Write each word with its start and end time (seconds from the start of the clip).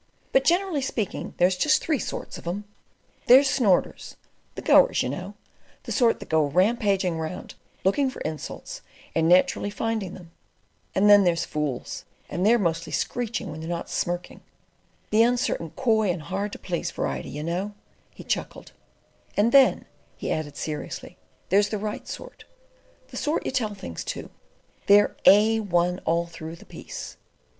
"But, 0.31 0.43
generally 0.45 0.81
speaking, 0.81 1.35
there's 1.37 1.55
just 1.55 1.83
three 1.83 1.99
sorts 1.99 2.39
of 2.39 2.47
'em. 2.47 2.63
There's 3.27 3.47
Snorters—the 3.47 4.61
goers, 4.63 5.03
you 5.03 5.09
know—the 5.09 5.91
sort 5.91 6.19
that 6.19 6.27
go 6.27 6.43
rampaging 6.47 7.19
round, 7.19 7.53
looking 7.83 8.09
for 8.09 8.19
insults, 8.21 8.81
and 9.13 9.29
naturally 9.29 9.69
finding 9.69 10.15
them; 10.15 10.31
and 10.95 11.07
then 11.07 11.23
there's 11.23 11.45
fools; 11.45 12.03
and 12.31 12.43
they're 12.43 12.57
mostly 12.57 12.91
screeching 12.91 13.51
when 13.51 13.59
they're 13.59 13.69
not 13.69 13.91
smirking—the 13.91 15.21
uncertain 15.21 15.69
coy 15.75 16.09
and 16.09 16.23
hard 16.23 16.51
to 16.53 16.57
please 16.57 16.89
variety, 16.89 17.29
you 17.29 17.43
know," 17.43 17.75
he 18.09 18.23
chuckled, 18.23 18.71
"and 19.37 19.51
then," 19.51 19.85
he 20.17 20.31
added 20.31 20.57
seriously, 20.57 21.15
"there's 21.49 21.69
the 21.69 21.77
right 21.77 22.07
sort, 22.07 22.45
the 23.09 23.17
sort 23.17 23.45
you 23.45 23.51
tell 23.51 23.75
things 23.75 24.03
to. 24.05 24.31
They're 24.87 25.15
A1 25.25 25.99
all 26.05 26.25
through 26.25 26.55
the 26.55 26.65
piece." 26.65 27.17